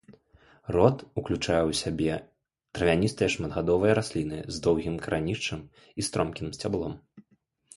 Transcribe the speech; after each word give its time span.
Род 0.75 0.97
уключае 1.21 1.59
ў 1.65 1.73
сябе 1.81 2.15
травяністыя 2.77 3.27
шматгадовыя 3.35 3.93
расліны 4.01 4.39
з 4.57 4.65
доўгім 4.69 4.95
карэнішчам 5.05 5.59
і 5.77 6.01
стромкім 6.09 6.47
сцяблом. 6.61 6.93